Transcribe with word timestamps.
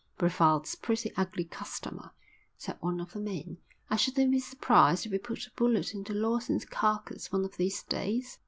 "Brevald's 0.17 0.73
a 0.73 0.77
pretty 0.79 1.11
ugly 1.15 1.43
customer," 1.43 2.09
said 2.57 2.77
one 2.79 2.99
of 2.99 3.13
the 3.13 3.19
men. 3.19 3.59
"I 3.87 3.97
shouldn't 3.97 4.31
be 4.31 4.39
surprised 4.39 5.05
if 5.05 5.11
he 5.11 5.19
put 5.19 5.45
a 5.45 5.51
bullet 5.55 5.93
into 5.93 6.15
Lawson's 6.15 6.65
carcass 6.65 7.31
one 7.31 7.45
of 7.45 7.57
these 7.57 7.83
days." 7.83 8.39